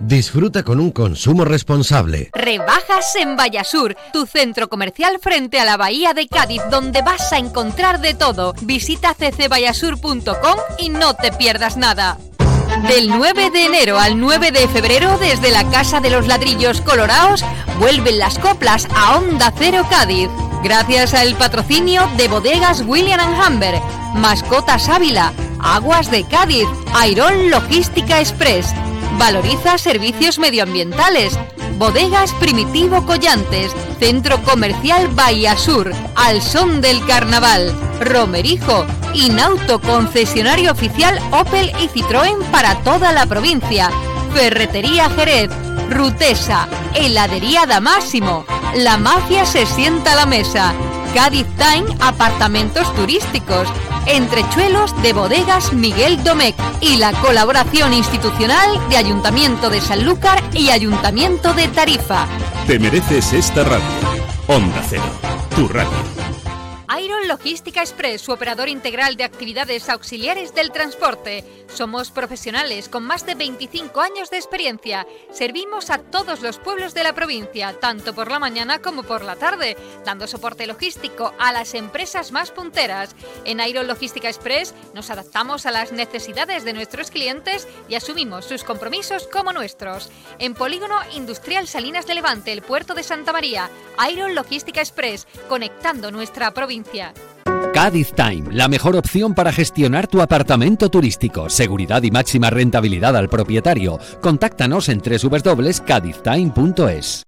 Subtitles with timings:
[0.00, 2.30] Disfruta con un consumo responsable.
[2.32, 7.38] Rebajas en Vallasur, tu centro comercial frente a la Bahía de Cádiz, donde vas a
[7.38, 8.54] encontrar de todo.
[8.62, 12.18] Visita ccvallasur.com y no te pierdas nada.
[12.88, 17.44] Del 9 de enero al 9 de febrero, desde la Casa de los Ladrillos Colorados,
[17.78, 20.28] vuelven las coplas a Onda Cero Cádiz.
[20.62, 23.80] Gracias al patrocinio de bodegas William Humber,
[24.14, 28.74] Mascotas Ávila, Aguas de Cádiz, Airón Logística Express,
[29.18, 31.38] Valoriza servicios medioambientales.
[31.78, 41.18] Bodegas Primitivo Collantes, Centro Comercial Bahía Sur, Al Son del Carnaval, Romerijo, Inauto Concesionario Oficial
[41.32, 43.90] Opel y Citroën para toda la provincia,
[44.32, 45.50] Ferretería Jerez,
[45.90, 48.44] Rutesa, Heladería Damásimo,
[48.76, 50.74] La Mafia se sienta a la mesa,
[51.14, 53.68] Cádiz Time Apartamentos Turísticos,
[54.06, 61.54] Entrechuelos de Bodegas Miguel Domecq y la colaboración institucional de Ayuntamiento de Sanlúcar y Ayuntamiento
[61.54, 62.26] de Tarifa.
[62.66, 63.84] Te mereces esta radio.
[64.48, 65.04] Onda Cero,
[65.54, 66.13] tu radio.
[67.00, 71.44] Iron Logística Express, su operador integral de actividades auxiliares del transporte.
[71.66, 75.04] Somos profesionales con más de 25 años de experiencia.
[75.32, 79.34] Servimos a todos los pueblos de la provincia, tanto por la mañana como por la
[79.34, 83.16] tarde, dando soporte logístico a las empresas más punteras.
[83.44, 88.62] En Iron Logística Express nos adaptamos a las necesidades de nuestros clientes y asumimos sus
[88.62, 90.10] compromisos como nuestros.
[90.38, 93.68] En Polígono Industrial Salinas de Levante, el puerto de Santa María,
[94.12, 96.83] Iron Logística Express, conectando nuestra provincia
[97.74, 101.50] Cádiz Time, la mejor opción para gestionar tu apartamento turístico.
[101.50, 103.98] Seguridad y máxima rentabilidad al propietario.
[104.20, 107.24] Contáctanos en www.cadiztime.es.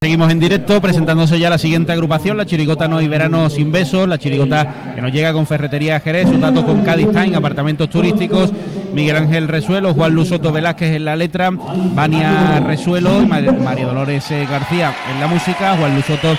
[0.00, 4.06] Seguimos en directo presentándose ya la siguiente agrupación, la Chirigota No y Verano Sin Besos,
[4.06, 8.52] la Chirigota que nos llega con Ferretería Jerez, un dato con Cádiz Time, apartamentos turísticos,
[8.92, 14.30] Miguel Ángel Resuelo, Juan Luis Soto Velázquez en la letra, Vania Resuelo y María Dolores
[14.30, 16.38] eh, García en la música, Juan Luis Soto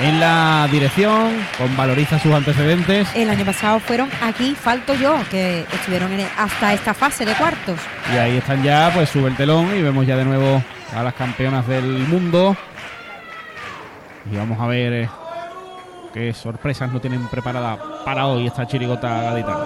[0.00, 3.08] en la dirección, con Valoriza sus antecedentes.
[3.14, 7.78] El año pasado fueron aquí, falto yo, que estuvieron hasta esta fase de cuartos.
[8.14, 10.62] Y ahí están ya, pues sube el telón y vemos ya de nuevo
[10.96, 12.56] a las campeonas del mundo.
[14.30, 15.08] Y vamos a ver eh,
[16.12, 19.58] qué sorpresas no tienen preparada para hoy esta chirigota gaditana.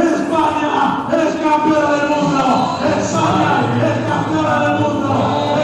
[0.00, 2.78] España es campeona del mundo.
[2.98, 5.57] España es campeona del mundo.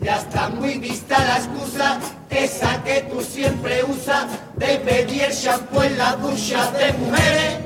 [0.00, 1.98] Ya está muy vista la excusa,
[2.30, 7.58] esa que tú siempre usas, de pedir shampoo en la ducha de mujeres.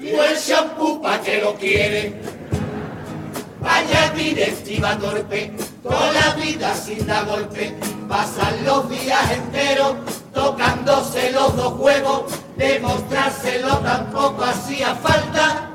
[0.00, 2.20] Y el shampoo pa' que lo quiere.
[3.60, 7.74] Vaya directiva torpe, toda la vida sin dar golpe,
[8.08, 9.96] pasan los días enteros
[10.38, 12.22] tocándose los dos huevos
[12.56, 15.70] demostrárselo tampoco hacía falta.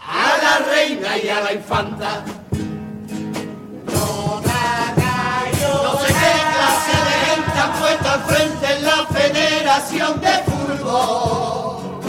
[0.00, 2.24] A la reina y a la infanta.
[3.84, 4.40] No,
[5.82, 12.00] no sé qué clase de al frente en la Federación de Fútbol.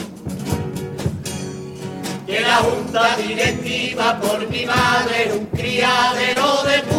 [2.26, 6.97] Que la junta directiva por mi madre un criadero de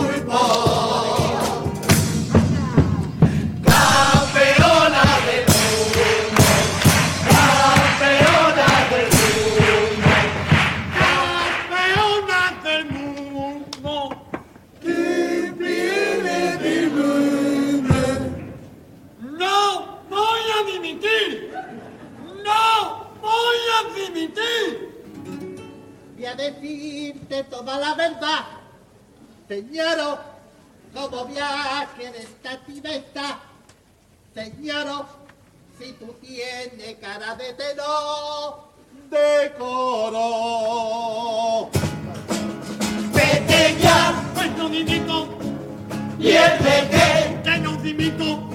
[46.19, 48.49] piérdete, que no dimito,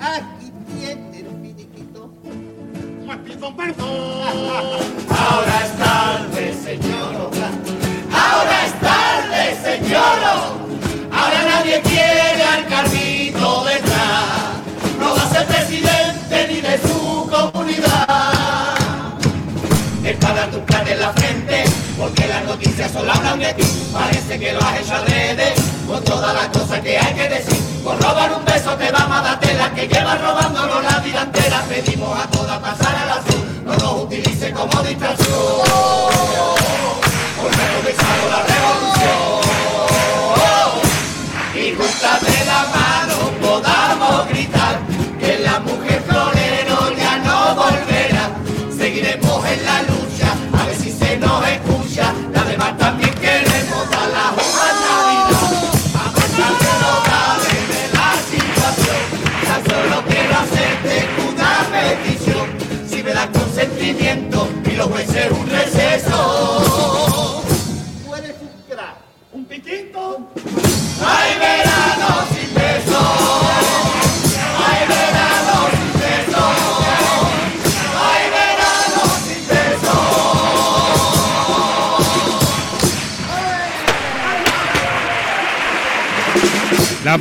[0.00, 2.12] aquí tienes un finiquito.
[3.06, 3.88] pues pido perdón.
[5.08, 7.30] Ahora es tarde, señor.
[8.12, 10.18] Ahora es tarde, señor.
[11.12, 14.60] Ahora nadie quiere al carrito detrás.
[14.98, 19.18] No va a ser presidente ni de su comunidad.
[20.04, 21.64] Es para dar tu plan en la frente,
[21.96, 23.64] porque las noticias solo hablan de ti.
[23.92, 25.54] Parece que lo has hecho adrede,
[25.92, 27.82] con todas las cosas que hay que decir.
[27.84, 31.62] Por robar un beso te vamos a dar tela, que llevas robándolo la vida entera.
[31.68, 36.11] Pedimos a todas pasar al azul, no nos utilice como distracción.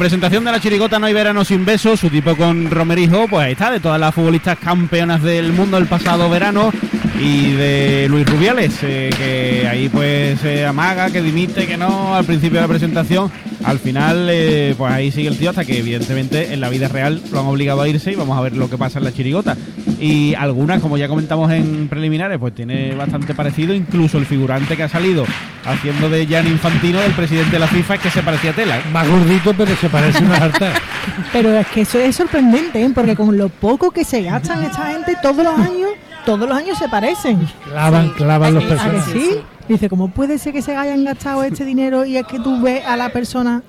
[0.01, 3.51] Presentación de la chirigota No hay verano sin besos, su tipo con Romerijo, pues ahí
[3.51, 6.71] está, de todas las futbolistas campeonas del mundo el pasado verano
[7.19, 12.55] y de Luis Rubiales, eh, que ahí pues amaga, que dimite, que no al principio
[12.55, 13.31] de la presentación.
[13.63, 17.21] Al final, eh, pues ahí sigue el tío hasta que evidentemente en la vida real
[17.31, 19.55] lo han obligado a irse y vamos a ver lo que pasa en la chirigota.
[19.99, 24.83] Y algunas, como ya comentamos en preliminares, pues tiene bastante parecido, incluso el figurante que
[24.83, 25.25] ha salido
[25.63, 28.77] haciendo de Jan Infantino del presidente de la FIFA es que se parecía a tela.
[28.79, 28.83] ¿eh?
[28.91, 30.71] Más gordito, pero se parece una harta.
[31.33, 32.91] Pero es que eso es sorprendente, ¿eh?
[32.93, 35.89] porque con lo poco que se gastan esta gente todos los años,
[36.25, 37.39] todos los años se parecen.
[37.65, 39.13] Clavan, clavan los ¿A que personajes.
[39.13, 39.29] sí?
[39.71, 42.83] Dice, ¿cómo puede ser que se hayan gastado este dinero y es que tú ves
[42.85, 43.63] a la persona?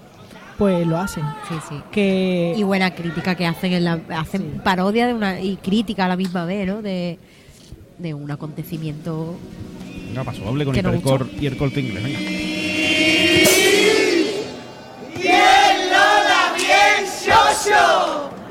[0.58, 1.22] Pues lo hacen.
[1.48, 1.76] Sí, sí.
[1.92, 6.08] Que Y buena crítica que hacen, en la, hacen parodia de una y crítica a
[6.08, 6.82] la misma vez, ¿no?
[6.82, 7.20] De,
[7.98, 9.36] de un acontecimiento.
[10.08, 12.02] Venga, paso doble con Que no y el corte inglés.
[12.02, 12.18] Venga.
[15.20, 18.41] Bien, Lola, bien, Shosho.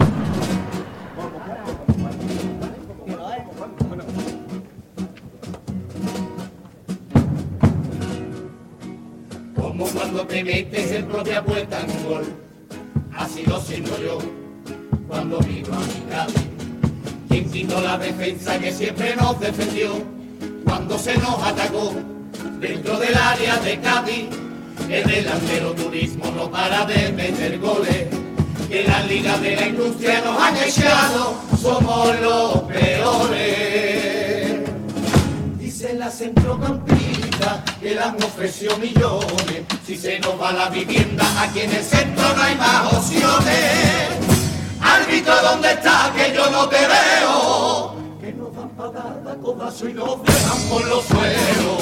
[10.11, 12.25] Cuando te metes en propia puerta en un gol,
[13.15, 14.17] así lo siento yo
[15.07, 16.49] cuando vivo a mi Cádiz.
[17.29, 20.03] Quien quitó la defensa que siempre nos defendió
[20.65, 21.93] cuando se nos atacó
[22.59, 24.25] dentro del área de Cádiz.
[24.89, 28.07] El delantero turismo no para de meter goles.
[28.67, 34.59] Que la liga de la industria nos han echado, somos los peores.
[35.57, 37.00] Dice la centrocampista
[37.79, 39.63] que le han ofrecido millones.
[39.85, 44.09] Si se nos va la vivienda, aquí en el centro no hay más opciones.
[44.81, 46.11] Árbitro, ¿dónde está?
[46.15, 47.95] Que yo no te veo.
[48.19, 51.81] Que nos dan patada, codazo y nos dejan por los suelos.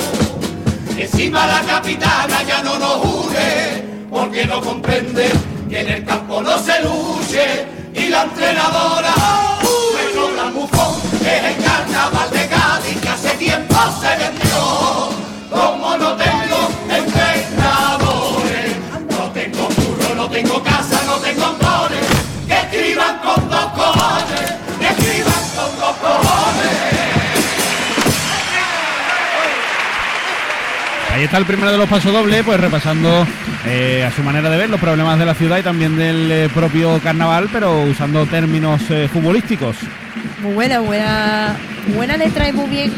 [0.98, 5.32] Encima la capitana ya no nos une, porque no comprende
[5.70, 7.68] que en el campo no se luche.
[7.94, 9.14] Y la entrenadora,
[9.62, 15.29] nuestro gran bufón, es el carnaval de Cádiz que hace tiempo se vendió.
[15.50, 18.76] Como no tengo entrenadores,
[19.10, 22.00] no tengo curro, no tengo casa, no tengo amores,
[22.48, 26.80] que escriban con dos cojones, que escriban con dos cojones.
[31.14, 33.26] Ahí está el primero de los pasodobles, pues repasando
[33.66, 36.50] eh, a su manera de ver los problemas de la ciudad y también del eh,
[36.54, 39.76] propio carnaval, pero usando términos eh, futbolísticos.
[40.42, 41.58] Muy buena, buena,
[41.96, 42.94] buena letra y muy bien.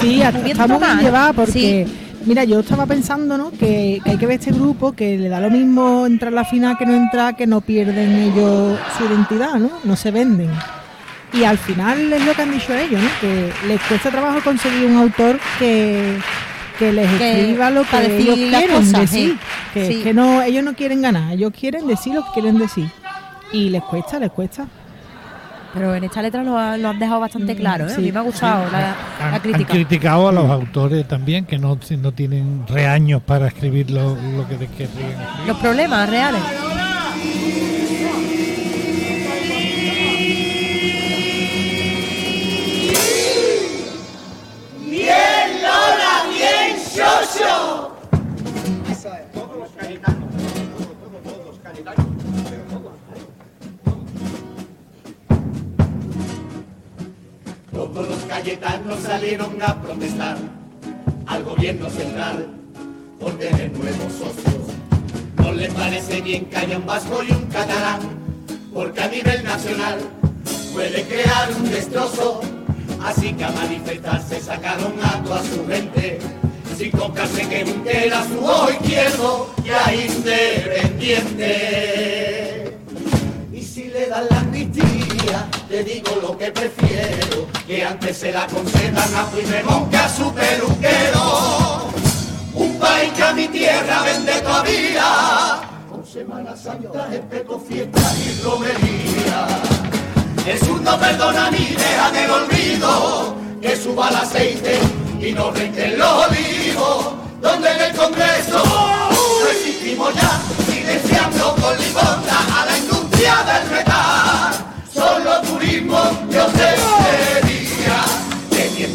[0.00, 1.02] Sí, muy bien tomada, ¿no?
[1.02, 2.22] llevada porque, Sí.
[2.26, 3.50] mira, yo estaba pensando, ¿no?
[3.50, 6.44] Que, que hay que ver este grupo, que le da lo mismo entrar a la
[6.44, 9.70] final que no entrar, que no pierden ellos su identidad, ¿no?
[9.84, 10.50] No se venden.
[11.32, 13.08] Y al final es lo que han dicho ellos, ¿no?
[13.20, 16.18] Que les cuesta trabajo conseguir un autor que,
[16.78, 19.38] que les Que- escriba lo que ellos quieren cosas, decir.
[19.72, 20.00] Que, Sí.
[20.02, 22.86] que no, ellos no quieren ganar, ellos quieren decir lo que quieren decir.
[23.52, 24.66] Y les cuesta, les cuesta.
[25.74, 27.92] Pero en esta letra lo, ha- lo han dejado bastante claro, ¿eh?
[27.92, 28.02] A sí.
[28.02, 28.96] mí me ha gustado la, la
[29.28, 29.72] Han, han crítica.
[29.72, 34.68] criticado a los autores también, que no, no tienen reaños para escribir lo, lo que.
[35.46, 36.42] Los problemas reales.
[58.32, 60.38] Cayetanos salieron a protestar
[61.26, 62.46] al gobierno central
[63.20, 64.72] por tener nuevos socios.
[65.36, 68.00] No les parece bien que haya un vasco y un catalán,
[68.72, 69.98] porque a nivel nacional
[70.72, 72.40] puede crear un destrozo.
[73.04, 76.18] Así que a manifestarse sacaron a toda su gente,
[76.78, 77.66] sin tocarse que
[78.06, 82.78] era su ojo izquierdo y a independiente.
[83.52, 84.91] Y si le dan la amnistía,
[85.72, 90.30] le digo lo que prefiero, que antes se la concedan a Puigdemont que a su
[90.34, 91.88] peluquero.
[92.52, 99.46] Un país que a mi tierra vende todavía, con Semana Santa, espeto, fiesta y romería.
[100.44, 104.78] Jesús no perdona ni deja en el olvido, que suba el aceite
[105.22, 108.62] y no renten los olivos, donde en el Congreso
[109.48, 110.38] resistimos ya,
[110.70, 113.91] silenciando con limonda a la industria del metal.
[115.92, 116.46] Turismo yo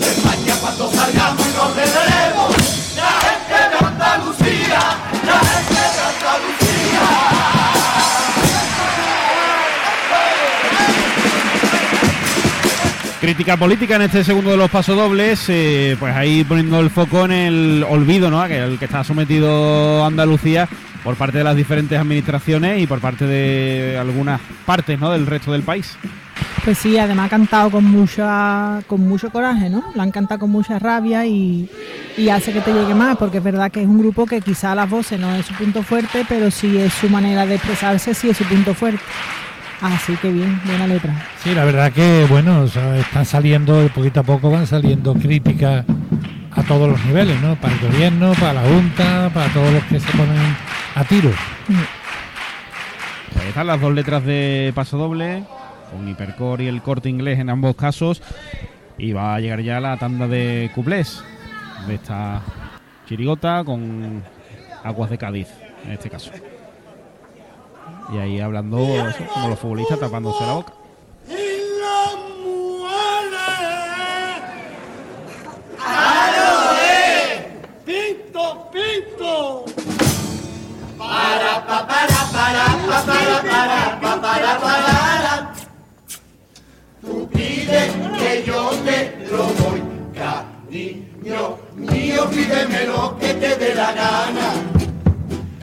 [0.02, 1.76] España cuando salgamos nos
[2.96, 4.80] la gente de Andalucía,
[5.26, 7.06] la gente de Andalucía.
[13.22, 17.32] Crítica política en este segundo de los pasodobles, eh, pues ahí poniendo el foco en
[17.32, 18.46] el olvido, ¿no?
[18.48, 20.68] Que el que está sometido Andalucía
[21.04, 25.12] por parte de las diferentes administraciones y por parte de algunas partes, ¿no?
[25.12, 25.96] Del resto del país.
[26.68, 29.86] Pues sí, además ha cantado con mucha, con mucho coraje, ¿no?
[29.96, 31.70] La han cantado con mucha rabia y,
[32.18, 34.76] y hace que te llegue más, porque es verdad que es un grupo que quizá
[34.76, 38.32] las voces no es su punto fuerte, pero sí es su manera de expresarse, sí
[38.32, 39.00] es su punto fuerte.
[39.80, 41.26] Así que bien, buena letra.
[41.42, 45.86] Sí, la verdad que, bueno, o sea, están saliendo, poquito a poco van saliendo críticas
[46.52, 47.56] a todos los niveles, ¿no?
[47.56, 50.58] Para el gobierno, para la Junta, para todos los que se ponen
[50.96, 51.32] a tiro.
[53.32, 55.46] Pues ahí están las dos letras de pasodoble,
[55.92, 58.22] con Hipercore y el corte inglés en ambos casos.
[58.98, 61.24] Y va a llegar ya la tanda de cuplés
[61.88, 62.42] de esta
[63.08, 64.24] chirigota con
[64.84, 65.48] Aguas de Cádiz,
[65.86, 66.32] en este caso.
[68.14, 68.78] Y ahí hablando
[69.34, 70.74] como los futbolistas tapándose la boca.
[77.86, 79.66] ¡Pinto, pinto!
[80.98, 84.87] Para, pa, para, para, pa, para, para, pa, para, para.
[88.28, 89.82] Que yo te lo doy,
[90.14, 94.54] cariño mío, pídeme lo que te dé la gana.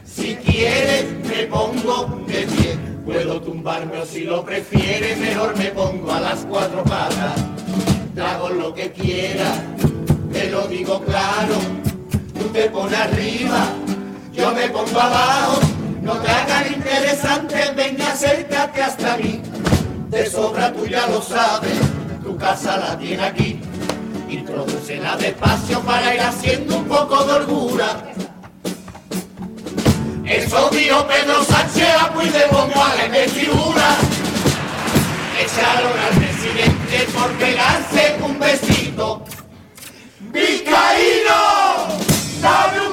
[0.04, 6.12] Si quieres me pongo de pie, puedo tumbarme o si lo prefieres mejor me pongo
[6.12, 7.34] a las cuatro patas.
[8.14, 9.60] Te hago lo que quieras,
[10.32, 11.56] te lo digo claro,
[12.38, 13.66] tú te pones arriba,
[14.32, 15.60] yo me pongo abajo,
[16.02, 19.42] no te hagan interesante, venga acércate hasta mí,
[20.10, 21.93] de sobra tú ya lo sabes,
[22.44, 23.58] casa la tiene aquí,
[24.28, 28.02] introducela despacio para ir haciendo un poco de holgura.
[30.26, 33.96] Eso dijo Pedro Sánchez a Puigdemont a la investidura.
[35.40, 39.24] Echaron al presidente por pegarse un besito.
[40.30, 41.40] ¡Vizcaíno!
[42.42, 42.83] ¡Dame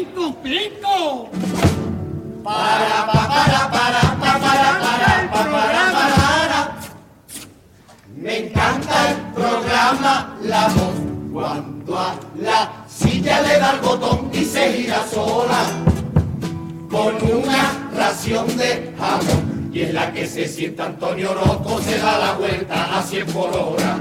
[0.00, 1.28] ¡Pinto, pinto!
[2.42, 6.76] Para, pa, para, para, pa, para, para, pa, para, para.
[8.16, 10.94] Me encanta el programa La Voz
[11.34, 15.64] cuando a la silla le da el botón y se gira sola
[16.90, 22.18] con una ración de jamón y en la que se sienta Antonio Orozco se da
[22.18, 23.98] la vuelta a 100 por hora.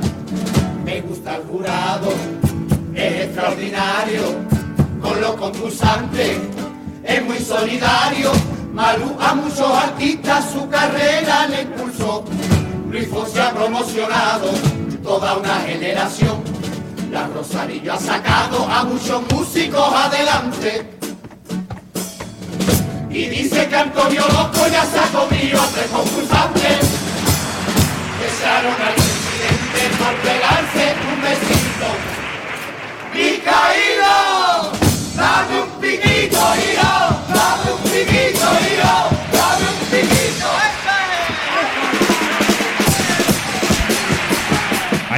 [0.85, 2.13] Me gusta el jurado,
[2.95, 4.48] es extraordinario
[5.39, 6.37] con los concursantes,
[7.03, 8.31] es muy solidario.
[8.73, 12.23] Malú a muchos artistas su carrera le impulsó.
[12.89, 14.51] Luis Fonsi ha promocionado
[15.03, 16.43] toda una generación.
[17.11, 20.97] La Rosarillo ha sacado a muchos músicos adelante.
[23.09, 26.79] Y dice que Antonio Loco ya se ha comido a tres concursantes.
[28.27, 31.89] Echaron al presidente por pegarse un besito.
[33.13, 34.28] ¡Mi caído!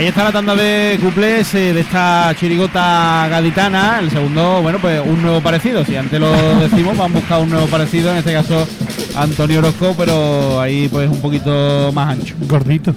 [0.02, 4.00] Ahí está la tanda de cuplés eh, de esta chirigota gaditana.
[4.00, 5.86] El segundo, bueno, pues un nuevo parecido.
[5.86, 8.10] Si antes lo decimos, van a buscar un nuevo parecido.
[8.10, 8.68] En este caso,
[9.16, 12.34] Antonio Orozco, pero ahí pues un poquito más ancho.
[12.48, 12.96] Gordito.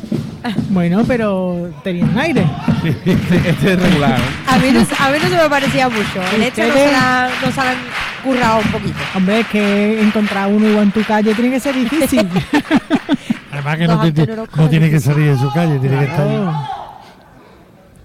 [0.70, 2.46] Bueno, pero tenían aire.
[3.04, 4.18] este es regular.
[4.18, 4.22] ¿eh?
[4.48, 6.22] A mí, no, a mí no se me parecía mucho.
[6.34, 7.76] El hecho no se, la, no se la han
[8.24, 8.98] currado un poquito.
[9.14, 12.26] Hombre, es que encontrar uno igual en tu calle tiene que ser difícil.
[13.52, 16.40] Además que no, te- no tiene que salir de su calle, tiene que estar ahí.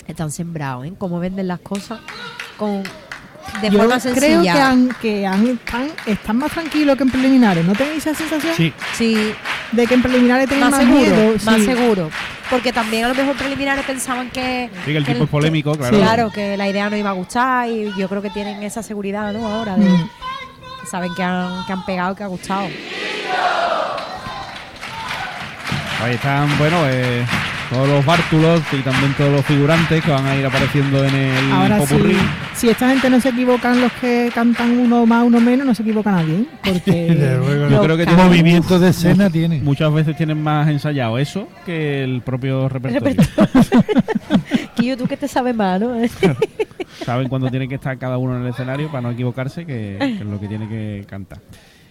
[0.10, 0.94] Están sembrados, ¿eh?
[0.98, 2.00] Cómo venden las cosas
[2.58, 2.84] con
[3.62, 4.54] de Yo forma creo sencilla.
[4.54, 7.64] que, han, que han- están, están más tranquilos que en preliminares.
[7.66, 8.54] ¿No tenéis esa sensación?
[8.56, 8.74] Sí.
[8.98, 9.34] Sí,
[9.72, 11.36] De que en preliminares tenéis más más, seguro, miedo.
[11.46, 11.66] más sí.
[11.66, 12.10] seguro.
[12.50, 14.70] Porque también a lo mejor preliminares pensaban que...
[14.84, 15.98] Sí, que el tipo es polémico, claro.
[15.98, 19.32] Claro, que la idea no iba a gustar y yo creo que tienen esa seguridad,
[19.34, 19.48] ¿no?
[19.48, 19.88] Ahora de...
[19.88, 20.10] Mm.
[20.90, 22.68] Saben que han, que han pegado, que ha gustado.
[26.02, 27.26] Ahí están, bueno, eh,
[27.70, 31.52] todos los bártulos y también todos los figurantes que van a ir apareciendo en el
[31.52, 32.18] Ahora sí, popurrí.
[32.56, 35.84] si esta gente no se equivocan los que cantan uno más, uno menos, no se
[35.84, 36.42] equivoca nadie.
[36.42, 36.46] ¿eh?
[36.64, 37.10] Porque
[37.44, 39.60] luego, Yo los creo que tienen movimientos de escena tiene.
[39.62, 43.22] Muchas veces tienen más ensayado eso que el propio repertorio.
[44.76, 45.94] Quillo, tú que te sabes más, ¿no?
[47.06, 50.14] Saben cuándo tiene que estar cada uno en el escenario para no equivocarse, que, que
[50.20, 51.40] es lo que tiene que cantar.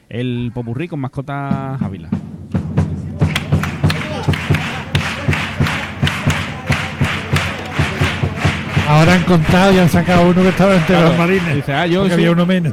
[0.09, 2.09] El popurrí con mascota Ávila.
[8.89, 11.55] Ahora han contado y han sacado uno que estaba entre Claro, los marines.
[11.57, 12.13] dice, ah, yo sí.
[12.13, 12.73] había uno menos.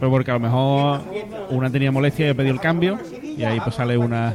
[0.00, 1.00] Pero porque a lo mejor
[1.50, 4.34] una tenía molestia y ha pedido el cambio y ahí pues sale una...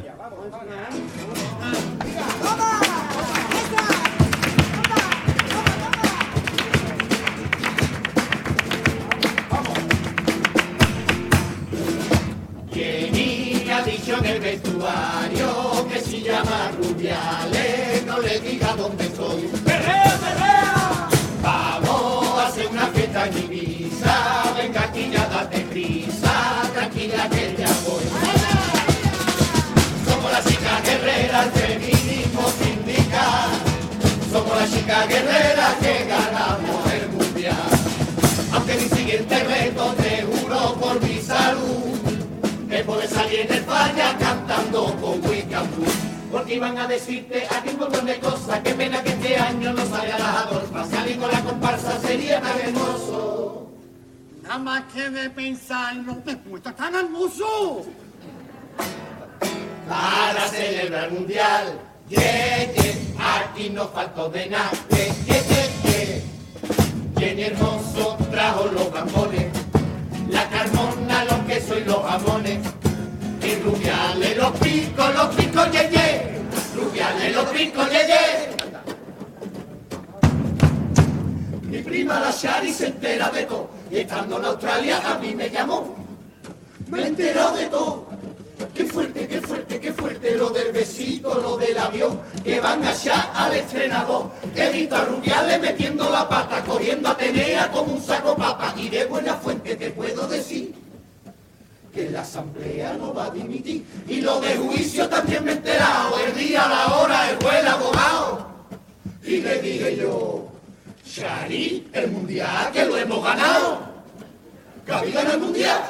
[43.18, 45.84] salir en España cantando con Wiccampú.
[46.32, 48.60] Porque iban a decirte aquí un montón de cosas.
[48.64, 50.86] Qué pena que este año no salga la Adolfa.
[50.86, 53.72] Salir con la comparsa sería tan hermoso.
[54.44, 57.86] Nada más que de pensarlo, te puesta tan hermoso.
[59.88, 61.80] Para celebrar el mundial.
[62.10, 64.72] Yeah, yeah, aquí no faltó de nada.
[64.90, 65.08] Yeah.
[67.18, 69.48] Jenny Hermoso trajo los gambones.
[70.30, 72.60] La carmona, los quesos y los jamones.
[73.48, 76.22] Y rubiales, los picos, los picos, ye, ye.
[76.76, 78.24] Rubiales, los picos, ye, ye.
[81.62, 83.70] Mi prima la Shari se entera de todo.
[83.90, 85.96] Y estando en Australia a mí me llamó.
[86.90, 88.08] Me he de todo.
[88.74, 93.32] Qué fuerte, qué fuerte, qué fuerte lo del besito, lo del avión, que van allá
[93.34, 94.30] al estrenador.
[94.56, 98.74] He a Rubiales metiendo la pata, cogiendo a Atenea como un saco papa.
[98.76, 100.87] Y de buena fuente te puedo decir
[101.98, 103.84] que la asamblea no va a dimitir.
[104.08, 107.68] Y lo de juicio también me he enterado, el día, la hora, el juez, el
[107.68, 108.48] abogado.
[109.24, 110.48] Y le dije yo,
[111.04, 113.80] Shari, el mundial que lo hemos ganado.
[114.88, 115.82] Había ganado el mundial.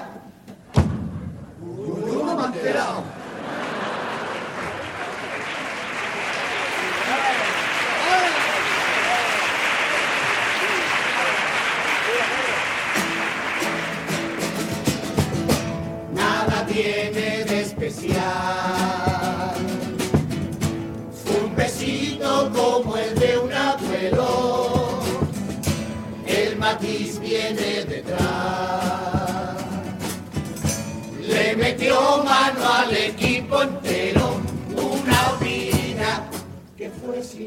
[2.07, 3.16] Yo no me.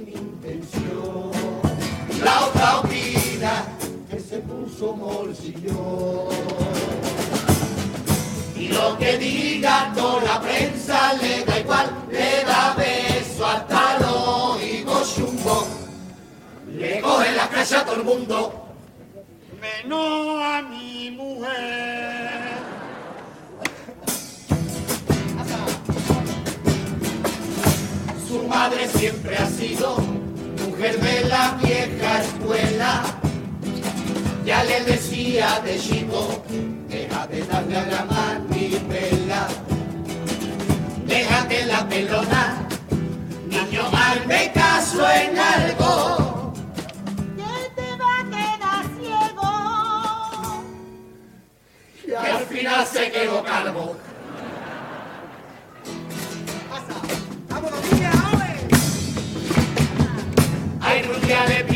[0.09, 1.31] Intención.
[2.23, 3.65] La otra opina
[4.11, 6.29] que se puso bolsillo.
[8.57, 14.63] Y lo que diga toda la prensa le da igual, le da beso hasta los
[14.63, 15.67] higos chumbo.
[16.73, 18.67] Le coge la calle a todo el mundo.
[19.61, 22.20] Menos a mi mujer.
[28.51, 29.97] Madre siempre ha sido
[30.67, 33.03] mujer de la vieja escuela.
[34.45, 36.43] Ya le decía de chico,
[36.89, 39.47] deja de darle a la manivela.
[41.07, 42.69] Déjate la pelona,
[43.47, 46.53] niño, hazme caso en algo.
[47.37, 49.51] Que te va a quedar ciego.
[52.07, 54.10] Y al final se quedó calvo.
[61.41, 61.70] Ay,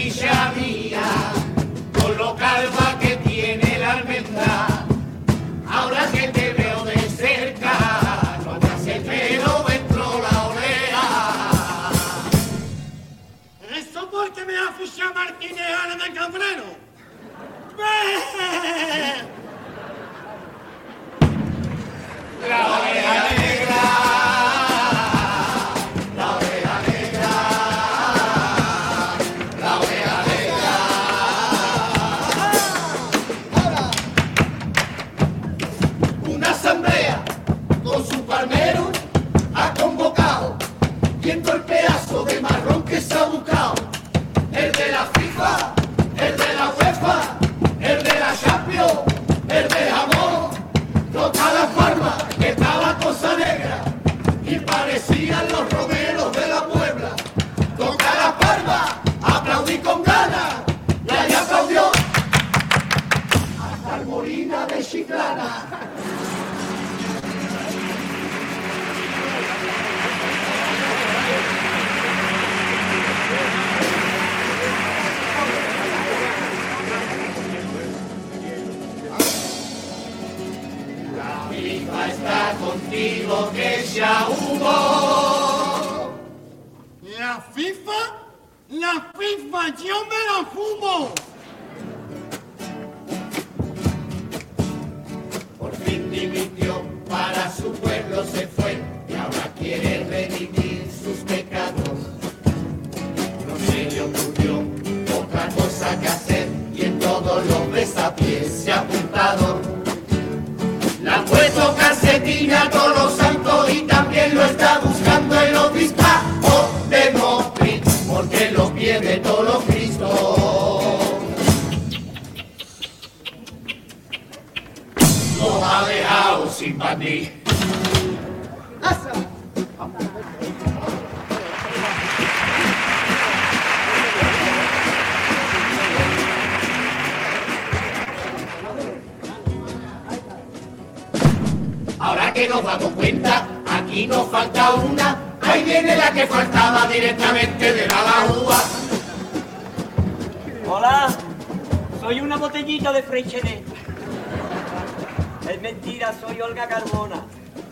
[156.21, 157.27] soy Olga Carmona.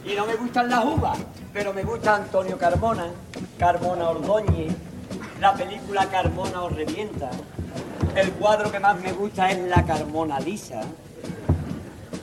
[0.05, 1.19] Y no me gustan las uvas,
[1.53, 3.07] pero me gusta Antonio Carmona,
[3.59, 4.75] Carmona Ordóñez,
[5.41, 7.31] la película Carmona os revienta.
[8.15, 10.83] El cuadro que más me gusta es la Carmona Lisa.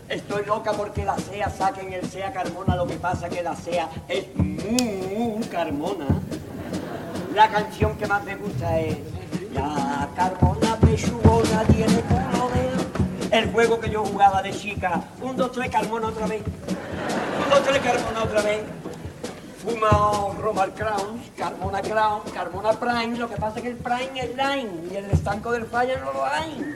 [0.10, 3.90] Estoy loca porque la SEA saquen el SEA Carmona, lo que pasa que la SEA
[4.08, 6.08] es muy Carmona.
[7.34, 8.98] La canción que más me gusta es
[9.54, 12.39] La Carmona pechugona tiene de...
[13.32, 15.04] El juego que yo jugaba de chica.
[15.22, 16.42] Un, dos, tres, Carmona otra vez.
[16.42, 18.62] Un, dos, tres, Carmona otra vez.
[19.64, 23.18] Fuma Romal Crown, Carmona Crown, Carmona Prime.
[23.18, 26.14] Lo que pasa es que el Prime es Line y el estanco del falla no
[26.14, 26.76] lo hay.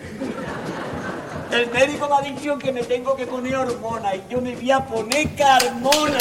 [1.51, 4.71] El médico me ha dicho que me tengo que poner hormona y yo me voy
[4.71, 6.19] a poner Carmona.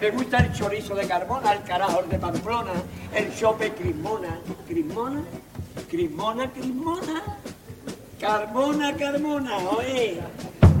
[0.00, 2.72] Me gusta el chorizo de Carmona, el carajo de Pamplona,
[3.14, 4.38] el chope Crismona.
[4.68, 5.22] ¿Crismona?
[5.88, 7.22] ¿Crismona, Crismona?
[8.20, 10.20] Carmona, Carmona, oye.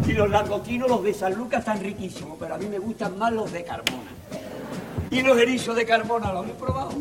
[0.06, 3.32] Y los langostinos, los de San Lucas, están riquísimos, pero a mí me gustan más
[3.32, 4.10] los de Carmona.
[5.10, 6.92] Y los erizos de Carmona, ¿los he probado?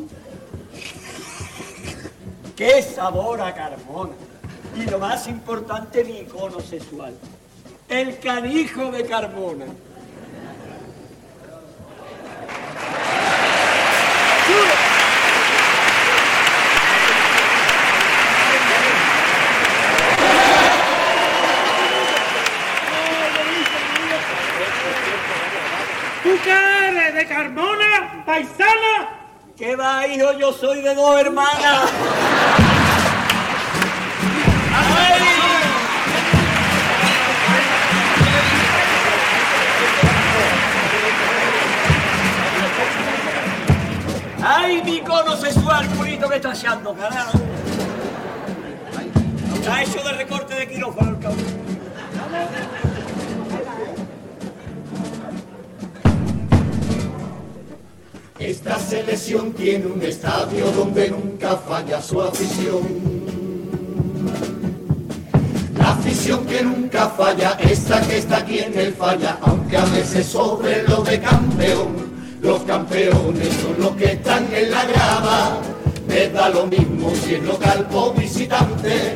[2.55, 4.13] ¡Qué sabor a Carmona!
[4.77, 7.13] Y lo más importante, mi icono sexual.
[7.89, 9.65] El canijo de Carmona.
[26.23, 27.13] ¿Tú qué eres?
[27.15, 28.23] ¿De Carmona?
[28.25, 29.09] ¿Paisana?
[29.59, 30.31] ¿Qué va, hijo?
[30.39, 31.91] Yo soy de dos hermanas.
[44.41, 47.37] ¡Ay, mi cono sexual purito que está echando, carajo!
[49.55, 52.78] Está hecho de recorte de quirófano el cabrón.
[58.49, 62.81] Esta selección tiene un estadio donde nunca falla su afición.
[65.77, 70.25] La afición que nunca falla, esta que está aquí en el falla, aunque a veces
[70.25, 71.89] sobre lo de campeón.
[72.41, 75.61] Los campeones son los que están en la grada,
[76.07, 79.15] me da lo mismo si es local o visitante.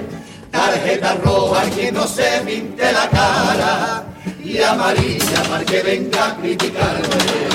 [0.51, 4.03] Tarjeta roja quien no se pinte la cara
[4.43, 7.52] y amarilla para que venga a criticarme.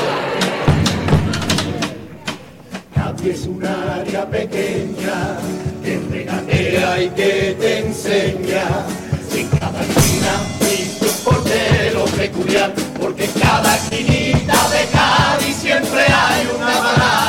[3.19, 5.39] Nadie es un área pequeña
[5.83, 8.87] que regatea y que te enseña.
[9.29, 16.03] Si en cada esquina viste un portero peculiar, porque en cada esquinita de Cádiz siempre
[16.03, 17.28] hay una bala.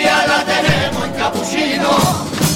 [0.00, 1.90] Portería la tenemos en capuchino.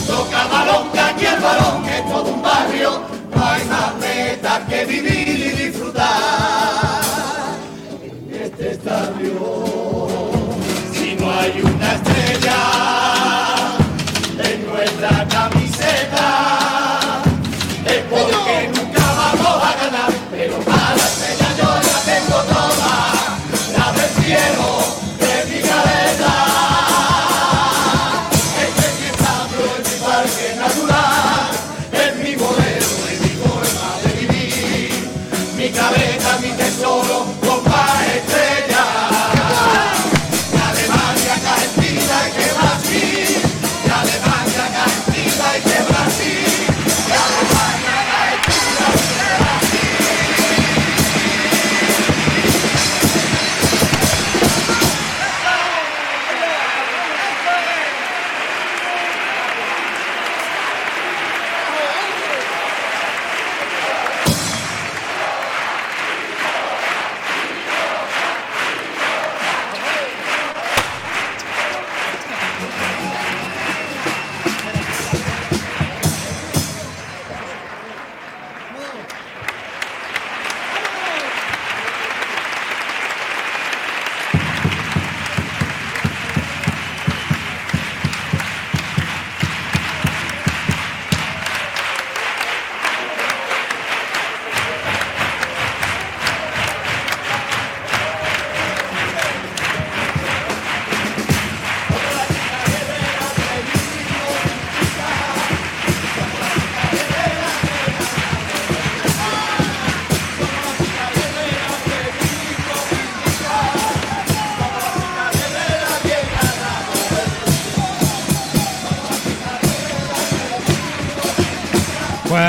[0.07, 3.03] Toca balón, que aquí el balón es todo un barrio.
[3.35, 5.24] No hay más meta que vivir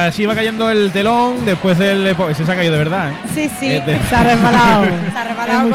[0.05, 2.05] así va cayendo el telón después del...
[2.07, 3.15] Ese se ha caído de verdad, ¿eh?
[3.33, 4.85] Sí, sí, de- se ha resbalado.
[5.13, 5.59] Se ha resbalado